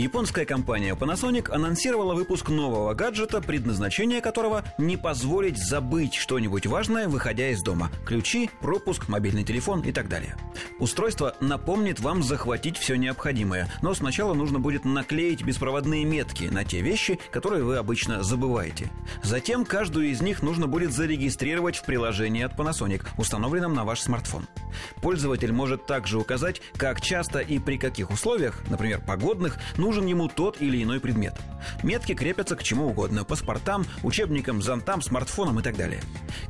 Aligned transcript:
Японская 0.00 0.46
компания 0.46 0.94
Panasonic 0.94 1.50
анонсировала 1.50 2.14
выпуск 2.14 2.48
нового 2.48 2.94
гаджета, 2.94 3.42
предназначение 3.42 4.22
которого 4.22 4.64
не 4.78 4.96
позволить 4.96 5.58
забыть 5.58 6.14
что-нибудь 6.14 6.66
важное, 6.66 7.06
выходя 7.06 7.50
из 7.50 7.62
дома. 7.62 7.90
Ключи, 8.06 8.48
пропуск, 8.62 9.08
мобильный 9.08 9.44
телефон 9.44 9.82
и 9.82 9.92
так 9.92 10.08
далее. 10.08 10.36
Устройство 10.78 11.36
напомнит 11.40 12.00
вам 12.00 12.22
захватить 12.22 12.78
все 12.78 12.96
необходимое, 12.96 13.70
но 13.82 13.92
сначала 13.92 14.32
нужно 14.32 14.58
будет 14.58 14.86
наклеить 14.86 15.42
беспроводные 15.42 16.06
метки 16.06 16.44
на 16.44 16.64
те 16.64 16.80
вещи, 16.80 17.18
которые 17.30 17.62
вы 17.62 17.76
обычно 17.76 18.22
забываете. 18.22 18.90
Затем 19.22 19.66
каждую 19.66 20.08
из 20.08 20.22
них 20.22 20.42
нужно 20.42 20.66
будет 20.66 20.94
зарегистрировать 20.94 21.76
в 21.76 21.84
приложении 21.84 22.42
от 22.42 22.58
Panasonic, 22.58 23.06
установленном 23.18 23.74
на 23.74 23.84
ваш 23.84 24.00
смартфон. 24.00 24.46
Пользователь 25.02 25.52
может 25.52 25.84
также 25.84 26.18
указать, 26.18 26.62
как 26.78 27.02
часто 27.02 27.40
и 27.40 27.58
при 27.58 27.76
каких 27.76 28.10
условиях, 28.10 28.62
например, 28.70 29.02
погодных, 29.06 29.58
нужен 29.90 30.06
ему 30.06 30.28
тот 30.28 30.62
или 30.62 30.80
иной 30.84 31.00
предмет. 31.00 31.34
Метки 31.82 32.14
крепятся 32.14 32.54
к 32.54 32.62
чему 32.62 32.86
угодно– 32.86 33.24
паспортам, 33.30 33.84
учебникам, 34.04 34.62
зонтам, 34.62 35.02
смартфонам 35.02 35.58
и 35.58 35.64
так 35.64 35.76
далее. 35.76 36.00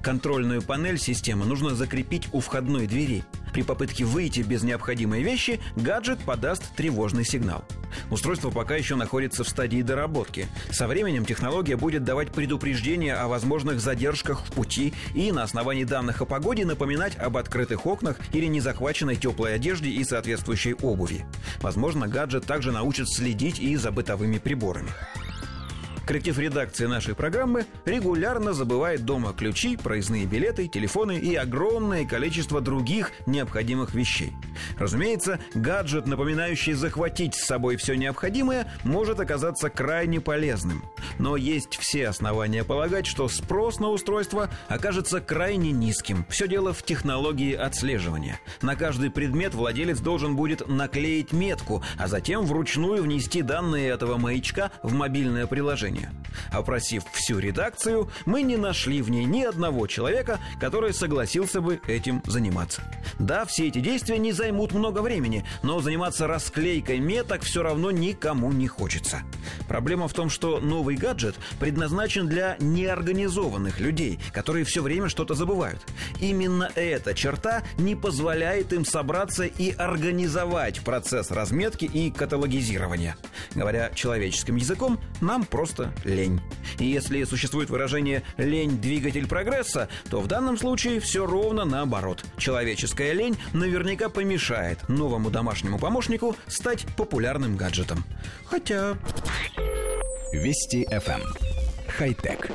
Контрольную 0.02 0.60
панель 0.60 0.98
системы 0.98 1.46
нужно 1.46 1.74
закрепить 1.74 2.28
у 2.32 2.40
входной 2.40 2.86
двери. 2.86 3.24
При 3.52 3.62
попытке 3.62 4.04
выйти 4.04 4.40
без 4.40 4.62
необходимой 4.62 5.22
вещи 5.22 5.60
гаджет 5.76 6.18
подаст 6.20 6.62
тревожный 6.76 7.24
сигнал. 7.24 7.64
Устройство 8.10 8.50
пока 8.50 8.76
еще 8.76 8.94
находится 8.94 9.44
в 9.44 9.48
стадии 9.48 9.82
доработки. 9.82 10.46
Со 10.70 10.86
временем 10.86 11.24
технология 11.24 11.76
будет 11.76 12.04
давать 12.04 12.30
предупреждения 12.32 13.14
о 13.14 13.28
возможных 13.28 13.80
задержках 13.80 14.44
в 14.44 14.52
пути 14.52 14.94
и 15.14 15.32
на 15.32 15.42
основании 15.42 15.84
данных 15.84 16.22
о 16.22 16.24
погоде 16.24 16.64
напоминать 16.64 17.16
об 17.16 17.36
открытых 17.36 17.86
окнах 17.86 18.16
или 18.32 18.46
незахваченной 18.46 19.16
теплой 19.16 19.54
одежде 19.54 19.90
и 19.90 20.04
соответствующей 20.04 20.74
обуви. 20.74 21.24
Возможно, 21.60 22.06
гаджет 22.06 22.46
также 22.46 22.72
научит 22.72 23.08
следить 23.08 23.58
и 23.58 23.76
за 23.76 23.90
бытовыми 23.90 24.38
приборами. 24.38 24.90
Коллектив 26.10 26.40
редакции 26.40 26.86
нашей 26.86 27.14
программы 27.14 27.66
регулярно 27.84 28.52
забывает 28.52 29.04
дома 29.04 29.32
ключи, 29.32 29.76
проездные 29.76 30.26
билеты, 30.26 30.66
телефоны 30.66 31.16
и 31.16 31.36
огромное 31.36 32.04
количество 32.04 32.60
других 32.60 33.12
необходимых 33.26 33.94
вещей. 33.94 34.32
Разумеется, 34.76 35.38
гаджет, 35.54 36.08
напоминающий 36.08 36.72
захватить 36.72 37.36
с 37.36 37.46
собой 37.46 37.76
все 37.76 37.94
необходимое, 37.94 38.66
может 38.82 39.20
оказаться 39.20 39.70
крайне 39.70 40.20
полезным. 40.20 40.82
Но 41.20 41.36
есть 41.36 41.76
все 41.76 42.08
основания 42.08 42.64
полагать, 42.64 43.06
что 43.06 43.28
спрос 43.28 43.78
на 43.78 43.90
устройство 43.90 44.48
окажется 44.68 45.20
крайне 45.20 45.70
низким. 45.70 46.24
Все 46.30 46.48
дело 46.48 46.72
в 46.72 46.82
технологии 46.82 47.52
отслеживания. 47.52 48.40
На 48.62 48.74
каждый 48.74 49.10
предмет 49.10 49.54
владелец 49.54 50.00
должен 50.00 50.34
будет 50.34 50.66
наклеить 50.66 51.32
метку, 51.32 51.82
а 51.98 52.08
затем 52.08 52.46
вручную 52.46 53.02
внести 53.02 53.42
данные 53.42 53.90
этого 53.90 54.16
маячка 54.16 54.72
в 54.82 54.94
мобильное 54.94 55.46
приложение. 55.46 56.10
Опросив 56.52 57.04
всю 57.12 57.38
редакцию, 57.38 58.10
мы 58.24 58.40
не 58.40 58.56
нашли 58.56 59.02
в 59.02 59.10
ней 59.10 59.24
ни 59.24 59.42
одного 59.42 59.86
человека, 59.86 60.40
который 60.58 60.94
согласился 60.94 61.60
бы 61.60 61.82
этим 61.86 62.22
заниматься. 62.24 62.82
Да, 63.18 63.44
все 63.44 63.68
эти 63.68 63.80
действия 63.80 64.16
не 64.16 64.32
займут 64.32 64.72
много 64.72 65.00
времени, 65.00 65.44
но 65.62 65.80
заниматься 65.80 66.26
расклейкой 66.26 66.98
меток 66.98 67.42
все 67.42 67.62
равно 67.62 67.90
никому 67.90 68.52
не 68.52 68.68
хочется. 68.68 69.20
Проблема 69.68 70.08
в 70.08 70.14
том, 70.14 70.30
что 70.30 70.60
новый 70.60 70.96
гаджет 71.10 71.34
предназначен 71.58 72.28
для 72.28 72.56
неорганизованных 72.60 73.80
людей, 73.80 74.20
которые 74.32 74.64
все 74.64 74.80
время 74.80 75.08
что-то 75.08 75.34
забывают. 75.34 75.80
Именно 76.20 76.70
эта 76.76 77.14
черта 77.14 77.64
не 77.78 77.96
позволяет 77.96 78.72
им 78.72 78.84
собраться 78.84 79.44
и 79.44 79.72
организовать 79.72 80.82
процесс 80.82 81.32
разметки 81.32 81.84
и 81.84 82.12
каталогизирования. 82.12 83.16
Говоря 83.56 83.90
человеческим 83.92 84.54
языком, 84.54 85.00
нам 85.20 85.44
просто 85.44 85.92
лень. 86.04 86.40
И 86.78 86.84
если 86.84 87.24
существует 87.24 87.70
выражение 87.70 88.22
«лень– 88.36 88.80
двигатель 88.80 89.26
прогресса», 89.26 89.88
то 90.10 90.20
в 90.20 90.28
данном 90.28 90.58
случае 90.58 91.00
все 91.00 91.26
ровно 91.26 91.64
наоборот. 91.64 92.24
Человеческая 92.36 93.14
лень 93.14 93.36
наверняка 93.52 94.08
помешает 94.08 94.88
новому 94.88 95.30
домашнему 95.30 95.80
помощнику 95.80 96.36
стать 96.46 96.86
популярным 96.96 97.56
гаджетом. 97.56 98.04
Хотя... 98.44 98.96
Вести 100.32 100.86
FM. 100.90 101.22
Эм. 101.22 101.34
Хай-тек. 101.88 102.50